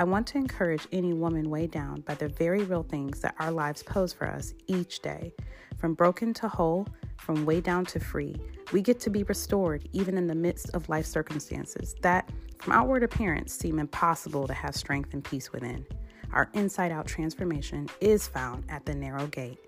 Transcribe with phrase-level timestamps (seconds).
[0.00, 3.50] I want to encourage any woman weighed down by the very real things that our
[3.50, 5.34] lives pose for us each day.
[5.76, 6.88] From broken to whole,
[7.18, 8.34] from way down to free,
[8.72, 13.02] we get to be restored even in the midst of life circumstances that, from outward
[13.02, 15.84] appearance, seem impossible to have strength and peace within.
[16.32, 19.58] Our inside out transformation is found at the narrow gate.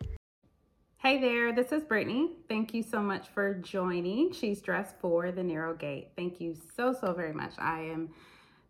[0.97, 2.31] Hey there, this is Brittany.
[2.49, 4.33] Thank you so much for joining.
[4.33, 6.13] She's dressed for the narrow gate.
[6.17, 7.53] Thank you so, so very much.
[7.59, 8.09] I am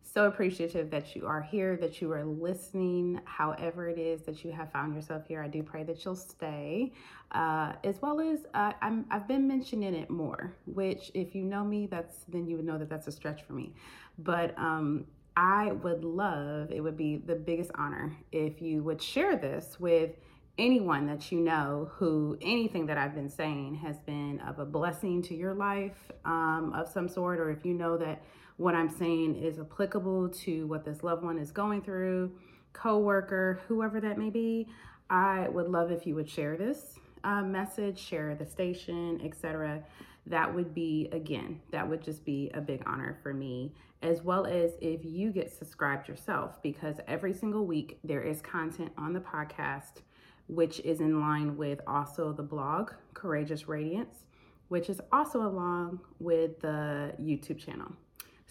[0.02, 4.52] so appreciative that you are here, that you are listening, however it is that you
[4.52, 5.42] have found yourself here.
[5.42, 6.92] I do pray that you'll stay,
[7.30, 11.64] uh, as well as uh, I'm, I've been mentioning it more, which if you know
[11.64, 13.74] me, that's then you would know that that's a stretch for me.
[14.18, 19.36] But um, I would love, it would be the biggest honor if you would share
[19.36, 20.10] this with
[20.58, 25.22] anyone that you know who anything that I've been saying has been of a blessing
[25.22, 28.22] to your life um, of some sort, or if you know that
[28.62, 32.32] what I'm saying is applicable to what this loved one is going through,
[32.72, 34.68] coworker, whoever that may be,
[35.10, 39.82] I would love if you would share this uh, message, share the station, etc
[40.26, 44.46] that would be, again, that would just be a big honor for me, as well
[44.46, 49.20] as if you get subscribed yourself, because every single week there is content on the
[49.20, 50.02] podcast,
[50.46, 54.24] which is in line with also the blog, Courageous Radiance,
[54.68, 57.92] which is also along with the YouTube channel.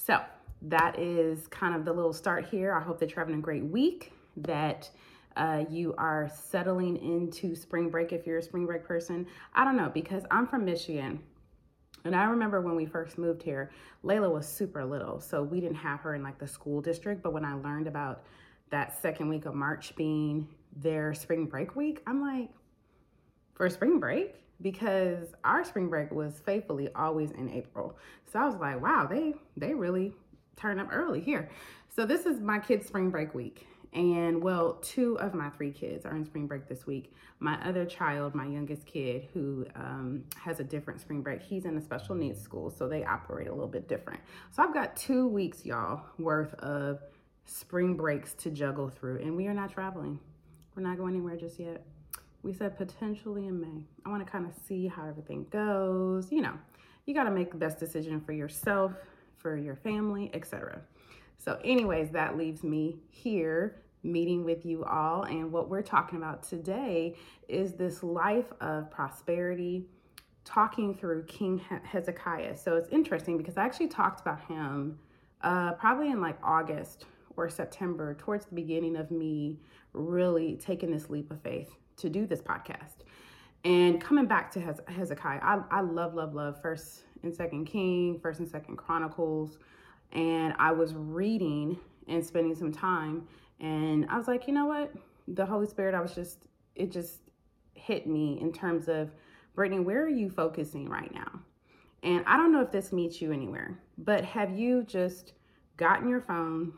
[0.03, 0.19] So
[0.63, 2.73] that is kind of the little start here.
[2.73, 4.89] I hope that you're having a great week, that
[5.37, 9.27] uh, you are settling into spring break if you're a spring break person.
[9.53, 11.21] I don't know, because I'm from Michigan
[12.03, 13.71] and I remember when we first moved here,
[14.03, 17.21] Layla was super little, so we didn't have her in like the school district.
[17.21, 18.23] But when I learned about
[18.71, 22.49] that second week of March being their spring break week, I'm like,
[23.53, 24.35] for spring break?
[24.61, 27.97] Because our spring break was faithfully always in April.
[28.31, 30.13] So I was like, wow, they they really
[30.55, 31.49] turn up early here.
[31.95, 33.67] So this is my kids' spring break week.
[33.93, 37.13] And well, two of my three kids are in spring break this week.
[37.39, 41.75] My other child, my youngest kid, who um, has a different spring break, he's in
[41.75, 44.21] a special needs school, so they operate a little bit different.
[44.51, 47.01] So I've got two weeks, y'all, worth of
[47.43, 50.19] spring breaks to juggle through, and we are not traveling.
[50.73, 51.85] We're not going anywhere just yet.
[52.43, 53.85] We said potentially in May.
[54.05, 56.31] I want to kind of see how everything goes.
[56.31, 56.53] You know,
[57.05, 58.93] you got to make the best decision for yourself,
[59.37, 60.81] for your family, etc.
[61.37, 65.23] So, anyways, that leaves me here meeting with you all.
[65.23, 67.15] And what we're talking about today
[67.47, 69.85] is this life of prosperity,
[70.43, 72.57] talking through King Hezekiah.
[72.57, 74.97] So, it's interesting because I actually talked about him
[75.43, 77.05] uh, probably in like August
[77.37, 79.57] or September, towards the beginning of me
[79.93, 83.03] really taking this leap of faith to do this podcast.
[83.63, 88.39] And coming back to Hezekiah, I, I love, love, love First and Second King, First
[88.39, 89.57] and Second Chronicles
[90.13, 93.27] and I was reading and spending some time
[93.59, 94.91] and I was like, you know what?
[95.27, 96.39] The Holy Spirit, I was just,
[96.75, 97.19] it just
[97.75, 99.11] hit me in terms of,
[99.53, 101.39] Brittany, where are you focusing right now?
[102.03, 105.33] And I don't know if this meets you anywhere, but have you just
[105.77, 106.73] gotten your phone,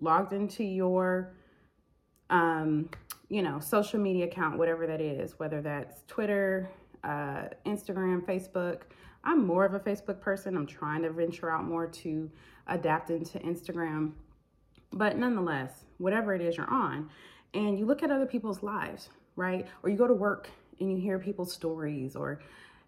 [0.00, 1.34] logged into your,
[2.30, 2.88] um,
[3.28, 6.70] you know, social media account, whatever that is, whether that's Twitter,
[7.04, 8.82] uh, Instagram, Facebook.
[9.24, 10.56] I'm more of a Facebook person.
[10.56, 12.30] I'm trying to venture out more to
[12.66, 14.12] adapt into Instagram.
[14.92, 17.10] But nonetheless, whatever it is you're on,
[17.54, 19.66] and you look at other people's lives, right?
[19.82, 20.48] Or you go to work
[20.80, 22.40] and you hear people's stories, or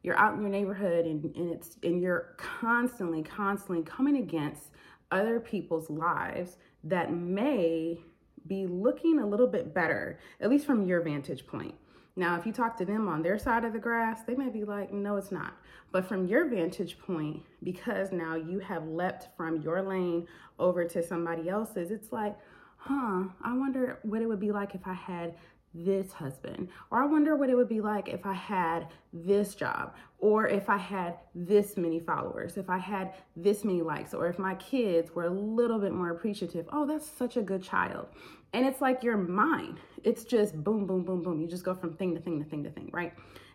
[0.02, 4.70] you're out in your neighborhood and, and it's and you're constantly, constantly coming against
[5.10, 7.98] other people's lives that may
[8.46, 11.74] be looking a little bit better, at least from your vantage point.
[12.16, 14.64] Now, if you talk to them on their side of the grass, they may be
[14.64, 15.54] like, no, it's not.
[15.92, 20.26] But from your vantage point, because now you have leapt from your lane
[20.58, 22.36] over to somebody else's, it's like,
[22.76, 25.34] huh, I wonder what it would be like if I had
[25.74, 26.68] this husband.
[26.90, 30.68] Or I wonder what it would be like if I had this job, or if
[30.68, 35.14] I had this many followers, if I had this many likes, or if my kids
[35.14, 36.66] were a little bit more appreciative.
[36.72, 38.08] Oh, that's such a good child.
[38.52, 41.40] And it's like your mind, it's just boom, boom, boom, boom.
[41.40, 43.12] You just go from thing to thing to thing to thing, right?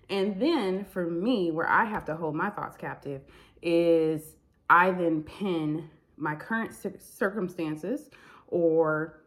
[0.09, 3.21] And then for me, where I have to hold my thoughts captive
[3.61, 4.35] is
[4.69, 8.09] I then pin my current circumstances
[8.47, 9.24] or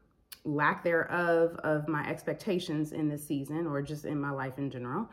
[0.55, 5.09] lack thereof of my expectations in this season or just in my life in general.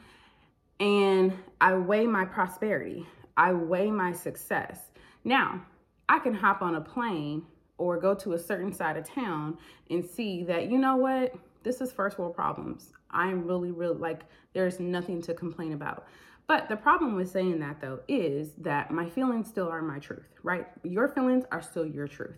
[0.79, 3.05] And I weigh my prosperity,
[3.37, 4.79] I weigh my success.
[5.23, 5.65] Now,
[6.07, 7.43] I can hop on a plane
[7.77, 9.57] or go to a certain side of town
[9.89, 12.91] and see that, you know what, this is first world problems.
[13.09, 14.23] I'm really, really like,
[14.53, 16.05] there's nothing to complain about.
[16.47, 20.29] But the problem with saying that though is that my feelings still are my truth,
[20.43, 20.67] right?
[20.83, 22.37] Your feelings are still your truth.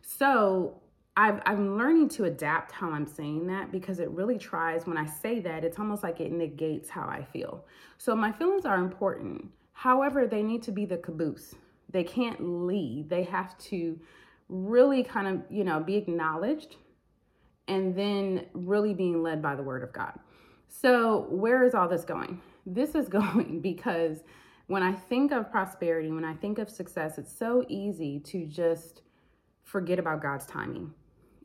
[0.00, 0.80] So
[1.16, 5.04] I've, I'm learning to adapt how I'm saying that because it really tries, when I
[5.04, 7.66] say that, it's almost like it negates how I feel.
[7.98, 9.50] So my feelings are important.
[9.74, 11.54] However, they need to be the caboose.
[11.90, 13.10] They can't lead.
[13.10, 14.00] They have to
[14.48, 16.76] really kind of, you know, be acknowledged
[17.68, 20.18] and then really being led by the word of God.
[20.68, 22.40] So, where is all this going?
[22.64, 24.22] This is going because
[24.66, 29.02] when I think of prosperity, when I think of success, it's so easy to just
[29.62, 30.92] forget about God's timing.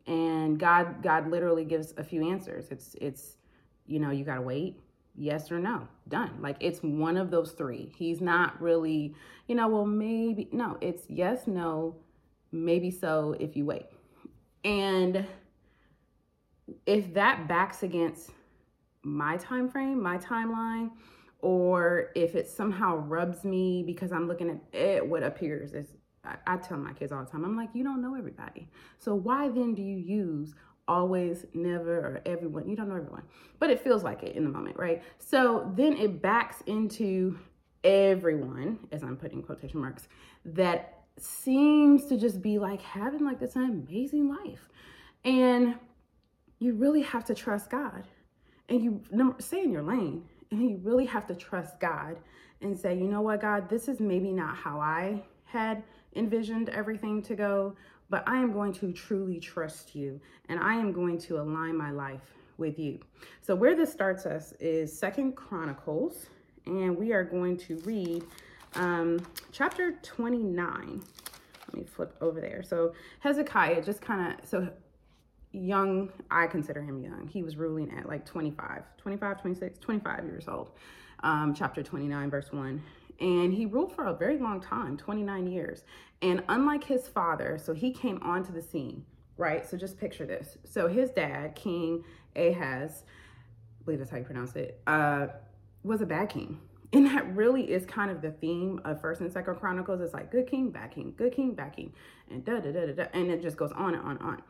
[0.08, 2.68] And God God literally gives a few answers.
[2.72, 3.38] It's it's
[3.86, 4.80] you know, you got to wait,
[5.16, 6.32] yes or no, done.
[6.42, 7.94] Like it's one of those three.
[7.98, 9.16] He's not really,
[9.48, 11.96] you know, well maybe no, it's yes, no,
[12.52, 13.86] maybe so if you wait.
[14.64, 15.26] And
[16.86, 18.32] if that backs against
[19.04, 20.92] my time frame, my timeline,
[21.40, 25.88] or if it somehow rubs me because I'm looking at it, what appears as
[26.28, 28.70] I, I tell my kids all the time, I'm like, you don't know everybody.
[28.98, 30.54] So why then do you use
[30.88, 32.68] always, never, or everyone?
[32.68, 33.24] You don't know everyone,
[33.60, 35.04] but it feels like it in the moment, right?
[35.20, 37.38] So then it backs into
[37.84, 40.08] everyone, as I'm putting quotation marks,
[40.46, 44.70] that seems to just be like having like this amazing life.
[45.26, 45.76] And
[46.60, 48.04] you really have to trust God.
[48.70, 49.02] And you
[49.40, 50.24] stay in your lane.
[50.52, 52.18] And you really have to trust God
[52.62, 55.84] and say, you know what, God, this is maybe not how I had
[56.18, 57.76] envisioned everything to go,
[58.10, 60.20] but I am going to truly trust you
[60.50, 63.00] and I am going to align my life with you.
[63.42, 66.28] So where this starts us is Second Chronicles,
[66.66, 68.24] and we are going to read
[68.76, 69.20] um,
[69.52, 71.04] chapter 29.
[71.68, 72.64] Let me flip over there.
[72.64, 74.70] So Hezekiah just kind of, so
[75.52, 77.28] young, I consider him young.
[77.28, 80.72] He was ruling at like 25, 25, 26, 25 years old.
[81.24, 82.82] Um, chapter 29, verse 1.
[83.20, 85.84] And he ruled for a very long time 29 years.
[86.22, 89.06] And unlike his father, so he came onto the scene,
[89.38, 89.68] right?
[89.68, 90.58] So just picture this.
[90.66, 92.04] So his dad, King
[92.36, 93.04] Ahaz,
[93.82, 95.28] I believe that's how you pronounce it, uh,
[95.84, 96.60] was a bad king.
[96.94, 100.00] And that really is kind of the theme of First and Second Chronicles.
[100.00, 101.92] It's like good king, bad king, good king, bad king,
[102.32, 104.42] and da da da da, da and it just goes on and on and on.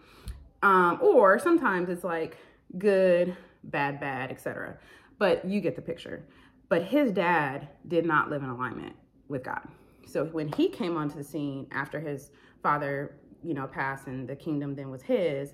[0.61, 2.37] Um, or sometimes it's like
[2.77, 4.77] good, bad, bad, etc.
[5.17, 6.27] But you get the picture.
[6.69, 8.95] But his dad did not live in alignment
[9.27, 9.61] with God.
[10.05, 12.31] So when he came onto the scene after his
[12.61, 15.53] father, you know, passed and the kingdom then was his,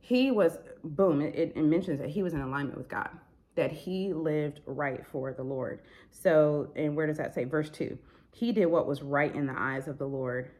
[0.00, 1.20] he was boom.
[1.20, 3.10] It, it mentions that he was in alignment with God,
[3.54, 5.80] that he lived right for the Lord.
[6.10, 7.44] So, and where does that say?
[7.44, 7.98] Verse two.
[8.32, 10.50] He did what was right in the eyes of the Lord,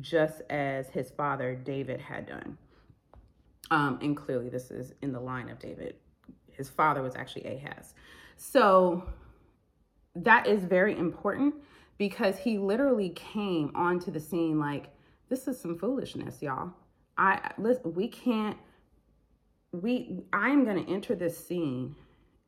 [0.00, 2.56] just as his father David had done.
[3.70, 5.96] Um, and clearly, this is in the line of David.
[6.50, 7.92] His father was actually Ahaz.
[8.36, 9.06] So
[10.24, 11.54] that is very important
[11.98, 14.88] because he literally came onto the scene like,
[15.28, 16.72] this is some foolishness, y'all.
[17.18, 18.56] I listen, we can't
[19.72, 21.96] we I'm going to enter this scene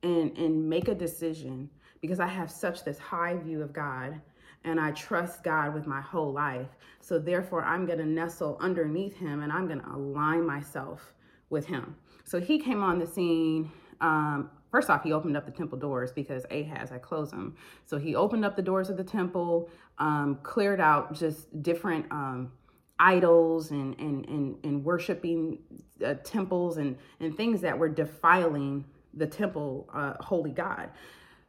[0.02, 1.70] and and make a decision
[2.00, 4.20] because I have such this high view of God
[4.64, 6.68] and I trust God with my whole life.
[7.00, 11.14] So therefore, I'm going to nestle underneath him and I'm going to align myself
[11.50, 11.96] with him.
[12.24, 13.70] So he came on the scene.
[14.00, 17.56] Um, first off, he opened up the temple doors because Ahaz had closed them.
[17.86, 22.52] So he opened up the doors of the temple, um, cleared out just different um,
[22.98, 25.58] idols and and and, and worshiping
[26.04, 28.84] uh, temples and and things that were defiling
[29.14, 30.90] the temple, uh, holy God.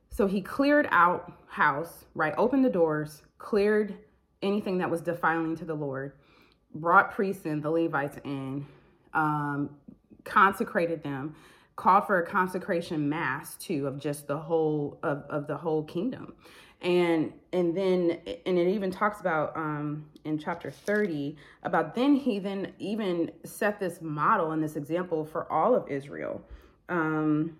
[0.09, 2.33] So he cleared out house, right?
[2.37, 3.95] Opened the doors, cleared
[4.41, 6.13] anything that was defiling to the Lord,
[6.73, 8.65] brought priests in, the Levites in,
[9.13, 9.69] um,
[10.23, 11.35] consecrated them,
[11.79, 16.33] called for a consecration mass too of just the whole of, of the whole kingdom.
[16.81, 22.37] And and then and it even talks about um in chapter 30 about then he
[22.39, 26.41] then even set this model and this example for all of Israel.
[26.89, 27.55] Um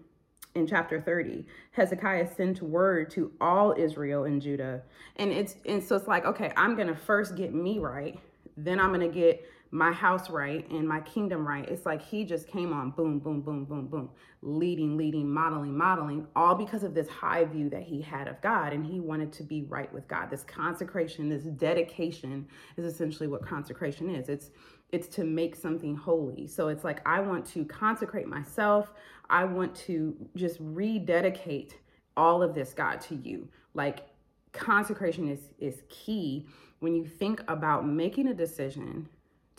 [0.56, 4.82] in chapter 30 hezekiah sent word to all israel and judah
[5.18, 8.20] and it's and so it's like okay i'm gonna first get me right
[8.58, 12.48] then i'm gonna get my house right and my kingdom right it's like he just
[12.48, 14.10] came on boom boom boom boom boom
[14.42, 18.74] leading leading modeling modeling all because of this high view that he had of god
[18.74, 20.30] and he wanted to be right with god.
[20.30, 22.48] This consecration this dedication
[22.78, 24.30] is essentially what consecration is.
[24.30, 24.50] It's
[24.92, 26.48] it's to make something holy.
[26.48, 28.94] So it's like i want to consecrate myself.
[29.30, 31.78] I want to just rededicate
[32.18, 33.48] all of this, God, to you.
[33.74, 34.08] Like
[34.52, 36.48] consecration is is key
[36.80, 39.08] when you think about making a decision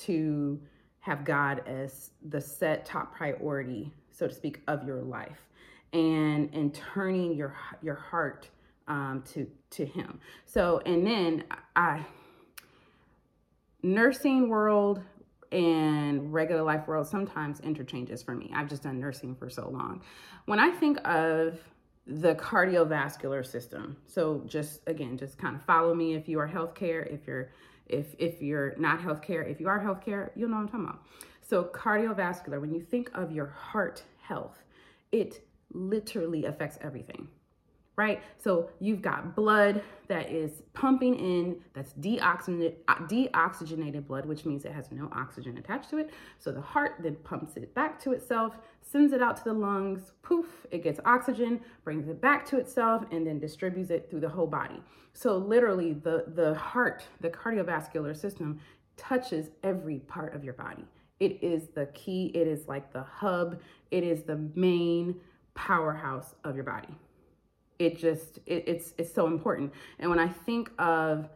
[0.01, 0.61] to
[1.01, 5.49] have God as the set top priority, so to speak, of your life,
[5.93, 8.49] and and turning your your heart
[8.89, 10.21] um, to to Him.
[10.45, 12.05] So, and then I
[13.83, 15.03] nursing world
[15.53, 18.51] and regular life world sometimes interchanges for me.
[18.55, 20.03] I've just done nursing for so long.
[20.47, 21.59] When I think of
[22.07, 27.07] the cardiovascular system, so just again, just kind of follow me if you are healthcare,
[27.13, 27.51] if you're
[27.91, 31.03] if if you're not healthcare, if you are healthcare, you'll know what I'm talking about.
[31.43, 34.63] So cardiovascular, when you think of your heart health,
[35.13, 37.29] it literally affects everything
[38.01, 38.23] right?
[38.39, 44.73] So you've got blood that is pumping in, that's deoxygenated, deoxygenated blood, which means it
[44.73, 46.11] has no oxygen attached to it.
[46.39, 50.13] So the heart then pumps it back to itself, sends it out to the lungs,
[50.23, 54.29] poof, it gets oxygen, brings it back to itself, and then distributes it through the
[54.31, 54.83] whole body.
[55.13, 58.61] So literally the, the heart, the cardiovascular system
[58.97, 60.87] touches every part of your body.
[61.21, 65.21] It is the key, it is like the hub, it is the main
[65.53, 66.97] powerhouse of your body
[67.81, 69.73] it just it, it's it's so important.
[69.99, 71.29] And when i think of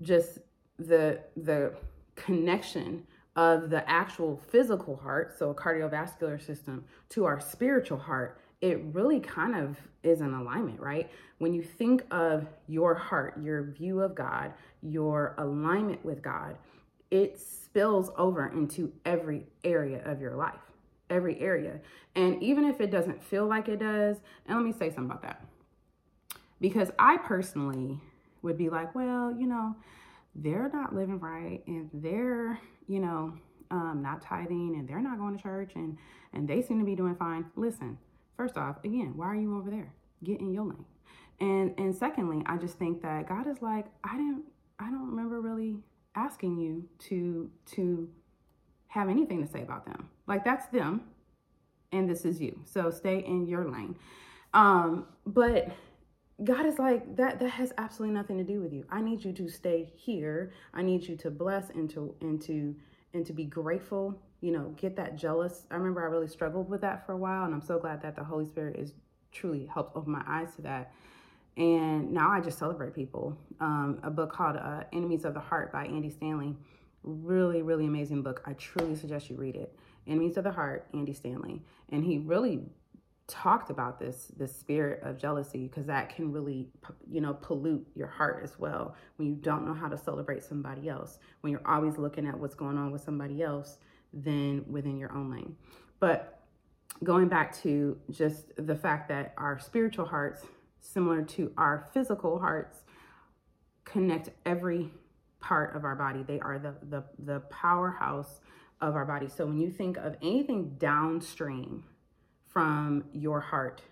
[0.00, 0.38] just
[0.78, 1.72] the the
[2.14, 9.20] connection of the actual physical heart so cardiovascular system to our spiritual heart it really
[9.20, 11.10] kind of is an alignment right?
[11.38, 16.56] When you think of your heart your view of god your alignment with god
[17.10, 20.60] it spills over into every area of your life
[21.08, 21.78] every area.
[22.16, 25.22] And even if it doesn't feel like it does and let me say something about
[25.22, 25.40] that
[26.60, 28.00] because I personally
[28.42, 29.74] would be like, well, you know,
[30.34, 33.34] they're not living right and they're, you know,
[33.70, 35.96] um, not tithing and they're not going to church and
[36.32, 37.46] and they seem to be doing fine.
[37.56, 37.98] Listen,
[38.36, 39.92] first off, again, why are you over there?
[40.22, 40.84] Get in your lane.
[41.40, 44.44] And and secondly, I just think that God is like, I didn't
[44.78, 45.76] I don't remember really
[46.14, 48.08] asking you to to
[48.88, 50.08] have anything to say about them.
[50.26, 51.02] Like that's them
[51.92, 52.58] and this is you.
[52.64, 53.96] So stay in your lane.
[54.54, 55.70] Um, but
[56.44, 58.84] God is like that that has absolutely nothing to do with you.
[58.90, 60.52] I need you to stay here.
[60.74, 62.76] I need you to bless and to and to
[63.14, 65.66] and to be grateful, you know, get that jealous.
[65.70, 68.16] I remember I really struggled with that for a while and I'm so glad that
[68.16, 68.92] the Holy Spirit is
[69.32, 70.92] truly helped open my eyes to that.
[71.56, 73.38] And now I just celebrate people.
[73.60, 76.54] Um, a book called uh, Enemies of the Heart by Andy Stanley.
[77.02, 78.42] Really, really amazing book.
[78.44, 79.74] I truly suggest you read it.
[80.06, 81.62] Enemies of the Heart, Andy Stanley.
[81.90, 82.60] And he really
[83.28, 86.68] talked about this this spirit of jealousy because that can really
[87.10, 90.88] you know pollute your heart as well when you don't know how to celebrate somebody
[90.88, 91.18] else.
[91.40, 93.78] When you're always looking at what's going on with somebody else
[94.12, 95.56] than within your own lane.
[95.98, 96.40] But
[97.02, 100.42] going back to just the fact that our spiritual hearts
[100.80, 102.84] similar to our physical hearts
[103.84, 104.90] connect every
[105.40, 106.22] part of our body.
[106.22, 108.40] They are the the, the powerhouse
[108.80, 109.26] of our body.
[109.28, 111.84] So when you think of anything downstream
[112.56, 113.82] from your heart.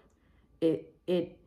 [0.62, 1.38] It it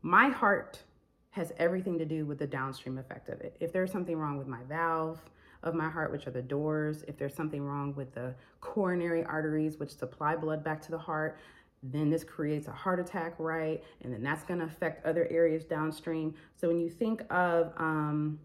[0.00, 0.82] my heart
[1.28, 3.58] has everything to do with the downstream effect of it.
[3.60, 5.20] If there's something wrong with my valve
[5.62, 9.78] of my heart, which are the doors, if there's something wrong with the coronary arteries,
[9.78, 11.36] which supply blood back to the heart,
[11.82, 13.84] then this creates a heart attack, right?
[14.00, 16.36] And then that's going to affect other areas downstream.
[16.58, 18.40] So when you think of um,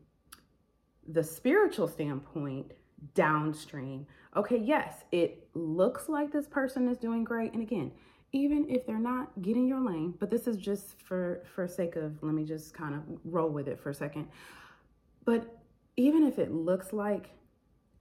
[1.08, 2.74] the spiritual standpoint,
[3.14, 4.08] downstream.
[4.36, 7.54] Okay, yes, it looks like this person is doing great.
[7.54, 7.92] And again,
[8.34, 12.22] even if they're not getting your lane, but this is just for for sake of
[12.24, 14.28] let me just kind of roll with it for a second.
[15.26, 15.58] But
[15.98, 17.32] even if it looks like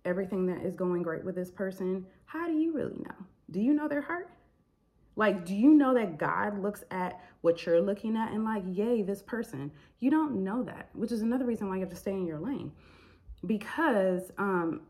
[0.04, 3.26] everything that is going great with this person, how do you really know?
[3.50, 4.30] Do you know their heart?
[5.16, 9.02] Like, do you know that God looks at what you're looking at and like, yay,
[9.02, 9.70] this person?
[9.98, 12.38] You don't know that, which is another reason why you have to stay in your
[12.38, 12.72] lane.
[13.44, 14.82] Because um,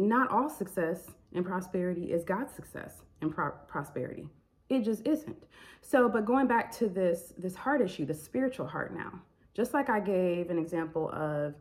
[0.00, 4.28] not all success and prosperity is God's success and pro- prosperity.
[4.68, 5.44] It just isn't.
[5.82, 9.20] So, but going back to this this heart issue, the spiritual heart now.
[9.52, 11.54] Just like I gave an example of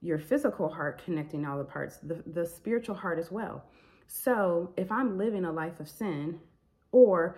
[0.00, 3.64] your physical heart connecting all the parts, the, the spiritual heart as well.
[4.06, 6.40] So, if I'm living a life of sin,
[6.92, 7.36] or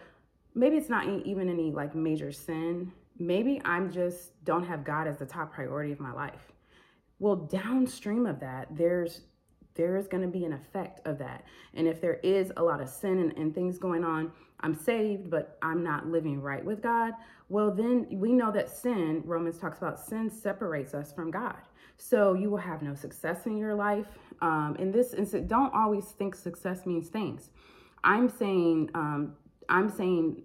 [0.55, 5.19] maybe it's not even any like major sin, maybe I'm just don't have God as
[5.19, 6.53] the top priority of my life.
[7.19, 9.23] Well, downstream of that, there's
[9.79, 11.45] there is going to be an effect of that.
[11.73, 15.31] And if there is a lot of sin and, and, things going on, I'm saved,
[15.31, 17.15] but I'm not living right with God,
[17.49, 21.57] well, then we know that sin, Romans talks about sin separates us from God.
[21.97, 24.07] So you will have no success in your life.
[24.43, 27.51] Um, in this instance, don't always think success means things.
[28.05, 29.37] I'm saying, um,
[29.69, 30.43] I'm saying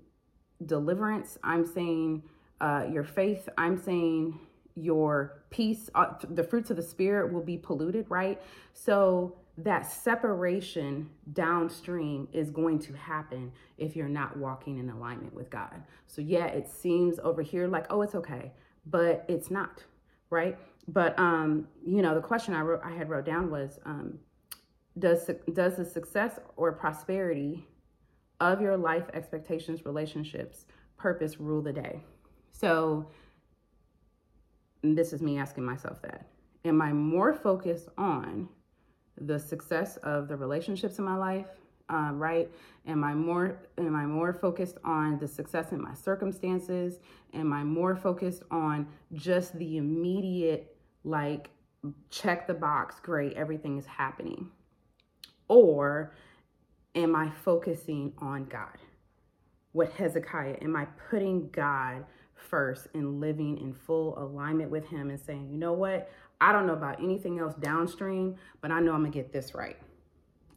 [0.65, 1.37] deliverance.
[1.43, 2.23] I'm saying
[2.61, 3.49] uh, your faith.
[3.57, 4.39] I'm saying
[4.75, 8.41] your peace, uh, the fruits of the spirit will be polluted, right?
[8.74, 15.51] So that separation downstream is going to happen if you're not walking in alignment with
[15.51, 15.83] God.
[16.07, 18.51] So yeah, it seems over here like, oh, it's okay,
[18.88, 19.83] but it's not,
[20.31, 20.57] right?
[20.88, 24.17] But um, you know, the question I wrote I had wrote down was um
[24.98, 27.67] does does the success or prosperity
[28.39, 30.65] of your life expectations, relationships,
[30.98, 32.01] purpose rule the day?
[32.51, 33.07] So
[34.83, 36.27] this is me asking myself that.
[36.65, 38.49] Am I more focused on
[39.19, 41.47] the success of the relationships in my life,
[41.89, 42.49] uh, right?
[42.85, 46.99] Am I more am I more focused on the success in my circumstances?
[47.33, 51.49] Am I more focused on just the immediate like
[52.09, 54.49] check the box, great, everything is happening?
[55.47, 56.13] Or
[56.95, 58.77] am I focusing on God?
[59.73, 65.19] What Hezekiah, am I putting God first and living in full alignment with Him and
[65.19, 66.09] saying, you know what?
[66.41, 69.77] I don't know about anything else downstream, but I know I'm gonna get this right.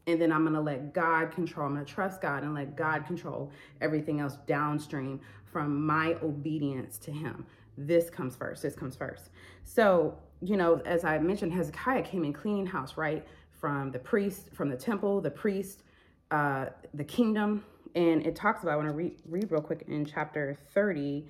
[0.08, 3.50] And then I'm gonna let God control, I'm gonna trust God and let God control
[3.80, 7.46] everything else downstream from my obedience to Him.
[7.78, 9.30] This comes first, this comes first.
[9.64, 13.26] So, you know, as I mentioned, Hezekiah came in cleaning house, right?
[13.50, 15.82] From the priest, from the temple, the priest,
[16.30, 17.64] uh, the kingdom.
[17.94, 21.26] And it talks about, I wanna read, read real quick in chapter 30.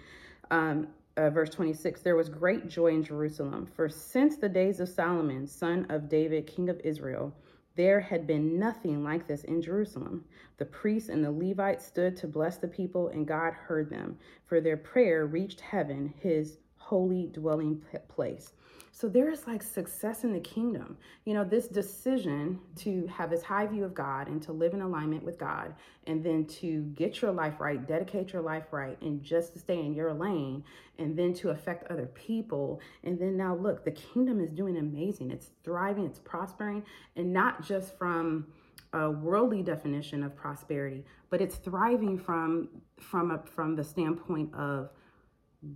[0.51, 4.89] Um, uh, verse 26 there was great joy in Jerusalem, for since the days of
[4.89, 7.35] Solomon, son of David, king of Israel,
[7.75, 10.25] there had been nothing like this in Jerusalem.
[10.57, 14.61] The priests and the Levites stood to bless the people, and God heard them, for
[14.61, 18.53] their prayer reached heaven, his holy dwelling place.
[18.99, 20.97] So there is like success in the kingdom.
[21.27, 24.81] You know, this decision to have this high view of God and to live in
[24.81, 25.75] alignment with God,
[26.07, 29.81] and then to get your life right, dedicate your life right, and just to stay
[29.81, 30.65] in your lane,
[30.99, 32.81] and then to affect other people.
[33.05, 35.31] And then now, look, the kingdom is doing amazing.
[35.31, 36.83] It's thriving, it's prospering,
[37.17, 38.47] and not just from
[38.95, 44.89] a worldly definition of prosperity, but it's thriving from from a, from the standpoint of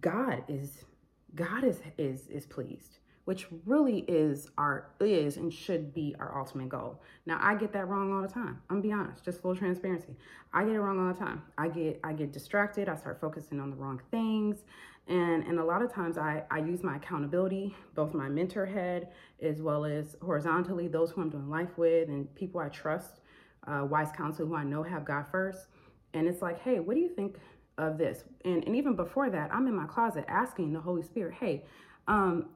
[0.01, 0.87] God is
[1.35, 6.69] God is is is pleased which really is our is and should be our ultimate
[6.69, 7.01] goal.
[7.27, 8.61] Now I get that wrong all the time.
[8.69, 10.17] I'm gonna be honest, just full transparency.
[10.53, 11.43] I get it wrong all the time.
[11.59, 14.65] I get I get distracted, I start focusing on the wrong things.
[15.07, 19.09] And and a lot of times I, I use my accountability, both my mentor head
[19.43, 23.21] as well as horizontally, those who I'm doing life with and people I trust,
[23.67, 25.67] uh, wise counsel who I know have God first.
[26.15, 27.37] And it's like, hey, what do you think
[27.77, 28.25] of this?
[28.45, 31.65] And and even before that, I'm in my closet asking the Holy Spirit, hey,
[32.09, 32.47] um,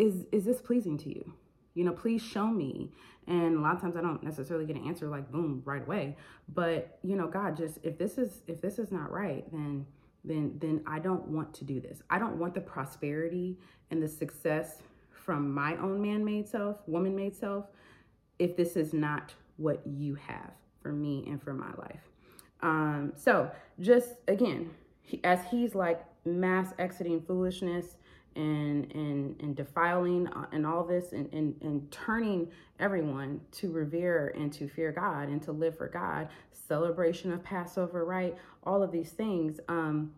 [0.00, 1.32] is is this pleasing to you?
[1.74, 2.90] You know, please show me.
[3.26, 6.16] And a lot of times I don't necessarily get an answer like boom right away.
[6.52, 9.86] But you know, God, just if this is if this is not right, then
[10.24, 12.02] then then I don't want to do this.
[12.08, 13.58] I don't want the prosperity
[13.90, 14.78] and the success
[15.10, 17.66] from my own man-made self, woman-made self,
[18.38, 22.00] if this is not what you have for me and for my life.
[22.62, 24.70] Um, so just again,
[25.02, 27.96] he, as he's like mass exiting foolishness,
[28.40, 32.48] and and and defiling uh, and all this and, and and turning
[32.78, 36.28] everyone to revere and to fear God and to live for God.
[36.52, 38.36] Celebration of Passover right?
[38.64, 39.60] All of these things.
[39.68, 40.12] Um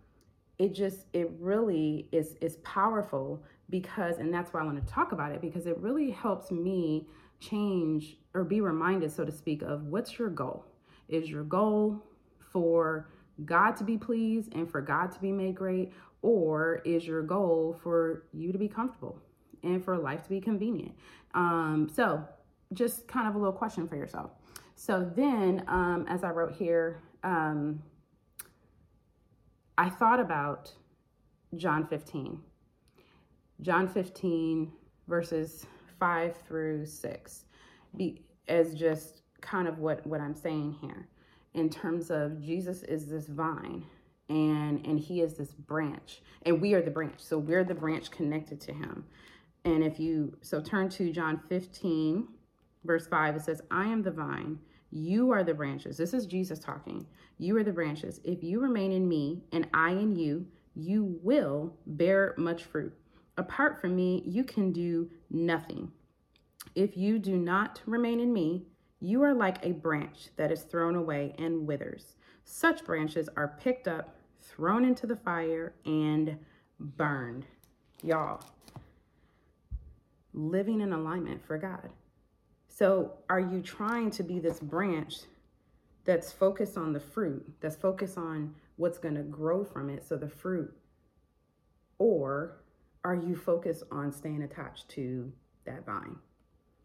[0.58, 5.12] it just it really is is powerful because and that's why I want to talk
[5.12, 7.06] about it because it really helps me
[7.40, 10.64] change or be reminded so to speak of what's your goal.
[11.08, 12.02] Is your goal
[12.52, 13.08] for
[13.44, 17.78] God to be pleased and for God to be made great or is your goal
[17.82, 19.18] for you to be comfortable
[19.62, 20.94] and for life to be convenient?
[21.34, 22.24] Um, so,
[22.72, 24.30] just kind of a little question for yourself.
[24.76, 27.82] So, then um, as I wrote here, um,
[29.76, 30.72] I thought about
[31.56, 32.38] John 15.
[33.60, 34.72] John 15,
[35.08, 35.66] verses
[36.00, 37.44] 5 through 6,
[37.96, 41.08] be, as just kind of what, what I'm saying here
[41.54, 43.84] in terms of Jesus is this vine
[44.28, 47.18] and and he is this branch and we are the branch.
[47.18, 49.04] So we're the branch connected to him.
[49.64, 52.28] And if you so turn to john 15
[52.84, 54.58] verse 5 it says i am the vine
[54.94, 55.96] you are the branches.
[55.96, 57.06] This is jesus talking.
[57.38, 58.20] You are the branches.
[58.24, 62.92] If you remain in me and i in you you will bear much fruit.
[63.38, 65.90] Apart from me you can do nothing.
[66.74, 68.66] If you do not remain in me
[69.00, 73.88] you are like a branch that is thrown away and withers such branches are picked
[73.88, 76.38] up, thrown into the fire, and
[76.78, 77.46] burned.
[78.02, 78.42] Y'all,
[80.32, 81.90] living in alignment for God.
[82.68, 85.20] So, are you trying to be this branch
[86.04, 90.16] that's focused on the fruit, that's focused on what's going to grow from it, so
[90.16, 90.74] the fruit?
[91.98, 92.62] Or
[93.04, 95.32] are you focused on staying attached to
[95.64, 96.16] that vine?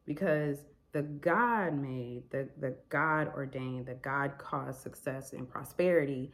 [0.05, 0.57] Because
[0.93, 6.31] the God made, the, the God ordained, the God caused success and prosperity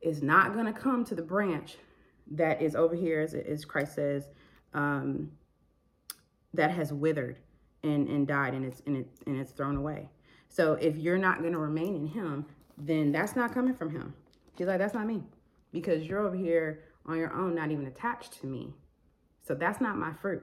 [0.00, 1.76] is not going to come to the branch
[2.30, 4.28] that is over here, as, as Christ says,
[4.74, 5.32] um,
[6.54, 7.38] that has withered.
[7.84, 10.08] and and died and it's and it and it's thrown away.
[10.48, 12.46] So if you're not going to remain in him,
[12.78, 14.14] then that's not coming from him.
[14.56, 15.22] He's like, that's not me.
[15.72, 18.74] Because you're over here on your own, not even attached to me.
[19.42, 20.42] So that's not my fruit.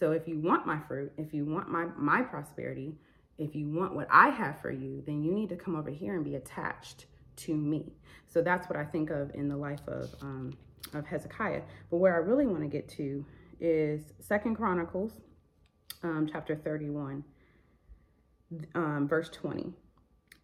[0.00, 2.96] So if you want my fruit, if you want my my prosperity,
[3.36, 6.14] if you want what I have for you, then you need to come over here
[6.14, 7.04] and be attached
[7.36, 7.92] to me.
[8.26, 10.56] So that's what I think of in the life of um,
[10.94, 11.62] of Hezekiah.
[11.90, 13.24] But where I really want to get to
[13.60, 15.20] is Second Chronicles,
[16.02, 17.22] um, chapter thirty-one,
[18.74, 19.74] um, verse twenty.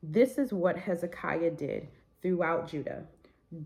[0.02, 1.88] This is what Hezekiah did
[2.20, 3.04] throughout Judah,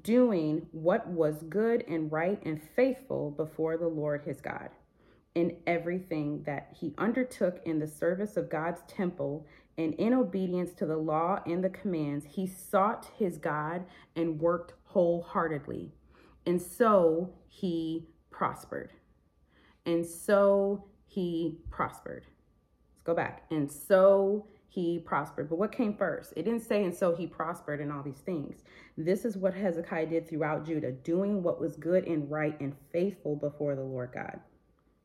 [0.03, 4.70] doing what was good and right and faithful before the Lord his God
[5.35, 9.47] in everything that he undertook in the service of God's temple
[9.79, 13.85] and in obedience to the law and the commands, he sought his God
[14.16, 15.93] and worked wholeheartedly.
[16.47, 18.90] And so he prospered.
[19.87, 22.27] And so he prospered.
[22.93, 23.45] Let's go back.
[23.51, 25.49] And so he prospered.
[25.49, 26.33] But what came first?
[26.37, 28.62] It didn't say, and so he prospered and all these things.
[28.97, 33.37] This is what Hezekiah did throughout Judah, doing what was good and right and faithful
[33.37, 34.40] before the Lord God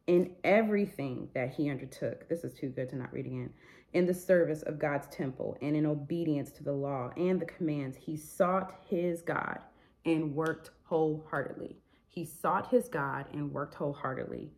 [0.07, 2.27] in everything that he undertook.
[2.29, 3.51] This is too good to not read again.
[3.93, 7.97] In the service of God's temple and in obedience to the law and the commands,
[7.97, 9.59] he sought his God
[10.05, 11.77] and worked wholeheartedly.
[12.09, 14.51] He sought his God and worked wholeheartedly.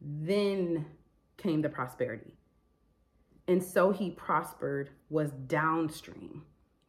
[0.00, 0.86] Then
[1.36, 2.34] came the prosperity.
[3.48, 6.42] And so he prospered was downstream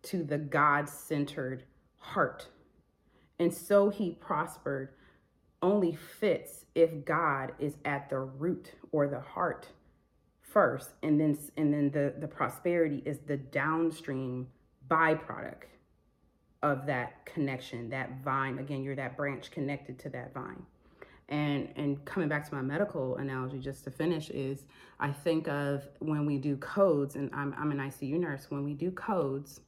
[0.04, 1.64] to the God centered
[1.98, 2.48] heart.
[3.40, 4.90] And so he prospered
[5.62, 9.68] only fits if God is at the root or the heart
[10.42, 14.48] first and then and then the the prosperity is the downstream
[14.90, 15.64] byproduct
[16.64, 18.60] of that connection that vine.
[18.60, 20.64] Again you're that branch connected to that vine.
[21.30, 24.66] And and coming back to my medical analogy just to finish is
[25.00, 28.74] i think of when we do codes and i'm, I'm an icu nurse when we
[28.74, 29.60] do codes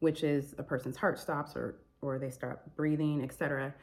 [0.00, 3.74] which is a person's heart stops or or they start breathing etc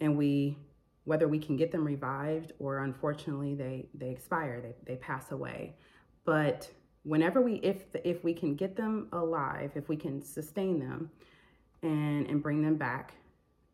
[0.00, 0.56] and we
[1.04, 5.74] whether we can get them revived or unfortunately they they expire they, they pass away.
[6.24, 6.70] But
[7.02, 11.10] whenever we if if we can get them alive if we can sustain them
[11.82, 13.14] and and bring them back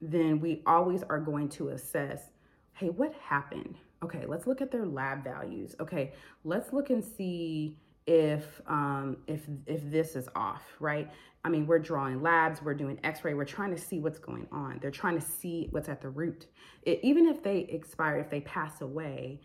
[0.00, 2.30] then we always are going to assess
[2.74, 3.76] hey what happened?
[4.04, 5.74] Okay let's look at their lab values.
[5.80, 6.12] Okay
[6.44, 11.10] let's look and see if um if if this is off right
[11.46, 14.48] I mean, we're drawing labs, we're doing x ray, we're trying to see what's going
[14.50, 14.80] on.
[14.82, 16.48] They're trying to see what's at the root.
[16.82, 19.40] It, even if they expire, if they pass away,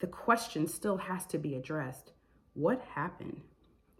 [0.00, 2.12] the question still has to be addressed
[2.52, 3.40] what happened?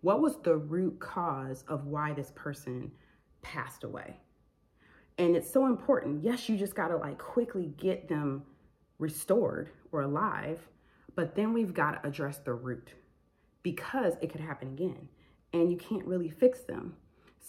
[0.02, 2.92] What was the root cause of why this person
[3.40, 4.18] passed away?
[5.16, 6.22] And it's so important.
[6.22, 8.42] Yes, you just got to like quickly get them
[8.98, 10.60] restored or alive,
[11.14, 12.92] but then we've got to address the root
[13.66, 15.08] because it could happen again
[15.52, 16.94] and you can't really fix them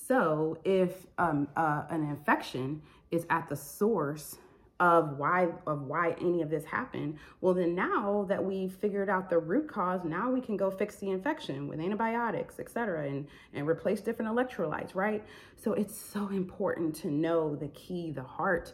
[0.08, 4.38] so if um, uh, an infection is at the source
[4.80, 9.30] of why of why any of this happened, well then now that we've figured out
[9.30, 13.68] the root cause, now we can go fix the infection with antibiotics, etc., and and
[13.68, 15.26] replace different electrolytes, right?
[15.56, 18.74] So it's so important to know the key, the heart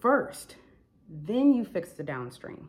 [0.00, 0.56] first.
[1.08, 2.68] Then you fix the downstream.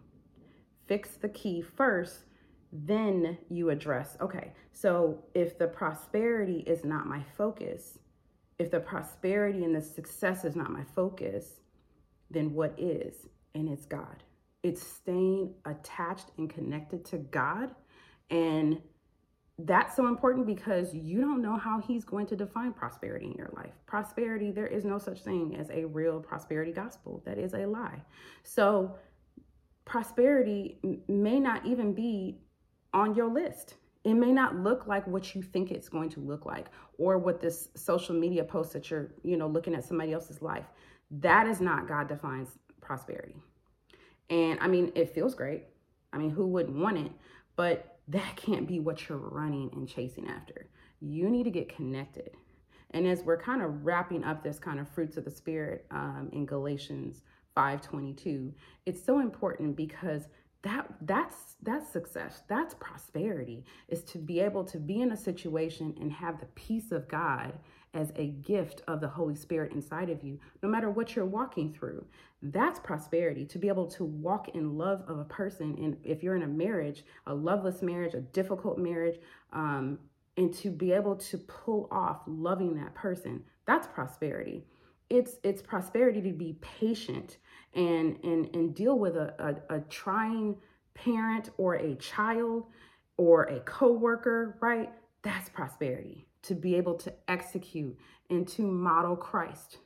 [0.88, 2.25] Fix the key first
[2.73, 7.99] then you address okay, so if the prosperity is not my focus,
[8.57, 11.62] if the prosperity and the success is not my focus,
[12.31, 13.27] then what is?
[13.53, 14.23] And it's God.
[14.63, 17.75] It's staying attached and connected to God.
[18.29, 18.81] And
[19.59, 23.51] that's so important because you don't know how he's going to define prosperity in your
[23.55, 23.73] life.
[23.86, 27.21] Prosperity, there is no such thing as a real prosperity gospel.
[27.25, 28.01] That is a lie.
[28.43, 28.95] So,
[29.86, 32.39] prosperity may not even be
[32.93, 33.75] on your list.
[34.03, 37.39] It may not look like what you think it's going to look like or what
[37.39, 40.65] this social media post that you're, you know, looking at somebody else's life.
[41.10, 42.49] That is not God defines
[42.82, 43.36] prosperity.
[44.29, 45.63] And I mean, it feels great.
[46.12, 47.12] I mean, who wouldn't want it?
[47.56, 50.67] But that can't be what you're running and chasing after.
[50.99, 52.32] You need to get connected.
[52.91, 56.29] And as we're kind of wrapping up this kind of fruits of the spirit um,
[56.32, 57.23] in Galatians
[57.58, 58.53] 5:22,
[58.86, 60.27] it's so important because
[60.63, 62.43] that that's that's success.
[62.47, 66.91] That's prosperity is to be able to be in a situation and have the peace
[66.91, 67.54] of god
[67.93, 71.73] as a gift of the holy spirit inside of you no matter what you're walking
[71.73, 72.06] through.
[72.41, 76.36] That's prosperity to be able to walk in love of a person and if you're
[76.36, 79.19] in a marriage a loveless marriage a difficult marriage
[79.52, 79.99] um,
[80.38, 84.63] and to be able to pull off loving that person that's prosperity
[85.13, 87.38] it's it's prosperity to be patient
[87.76, 90.58] and and and deal with a, a, a trying
[90.95, 92.65] parent or a child
[93.17, 94.91] or a coworker, right?
[95.21, 96.28] That's prosperity.
[96.43, 97.97] To be able to execute
[98.30, 99.78] and to model Christ,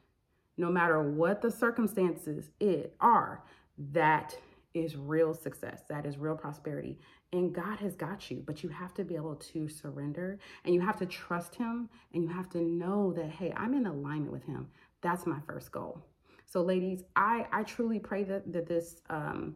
[0.58, 3.44] no matter what the circumstances it are,
[3.92, 4.36] that
[4.74, 5.82] is real success.
[5.90, 7.00] That is real prosperity.
[7.34, 10.82] And God has got you, but you have to be able to surrender and you
[10.82, 14.46] have to trust Him and you have to know that, hey, I'm in alignment with
[14.46, 14.68] Him.
[15.08, 16.06] That's my first goal.
[16.46, 19.56] So, ladies, I, I truly pray that, that this um,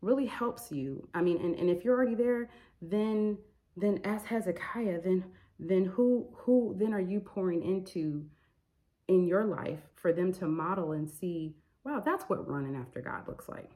[0.00, 1.08] really helps you.
[1.14, 2.50] I mean, and, and if you're already there,
[2.82, 3.38] then
[3.76, 5.24] then as Hezekiah, then
[5.58, 8.26] then who who then are you pouring into
[9.08, 13.26] in your life for them to model and see, wow, that's what running after God
[13.26, 13.70] looks like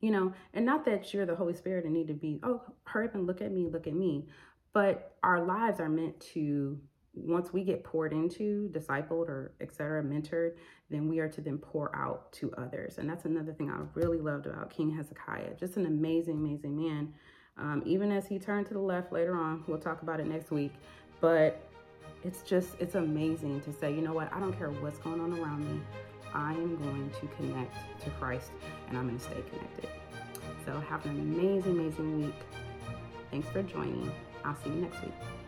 [0.00, 3.06] you know, and not that you're the Holy Spirit and need to be, oh, hurry
[3.06, 4.26] up and look at me, look at me.
[4.72, 6.78] But our lives are meant to,
[7.16, 10.52] once we get poured into, discipled, or etc., mentored,
[10.90, 12.98] then we are to then pour out to others.
[12.98, 15.54] And that's another thing I really loved about King Hezekiah.
[15.58, 17.12] Just an amazing, amazing man.
[17.58, 20.50] Um, even as he turned to the left later on, we'll talk about it next
[20.50, 20.72] week.
[21.20, 21.66] But
[22.22, 25.32] it's just, it's amazing to say, you know what, I don't care what's going on
[25.32, 25.80] around me.
[26.34, 27.74] I am going to connect
[28.04, 28.50] to Christ
[28.88, 29.88] and I'm going to stay connected.
[30.66, 32.34] So have an amazing, amazing week.
[33.30, 34.12] Thanks for joining.
[34.44, 35.45] I'll see you next week.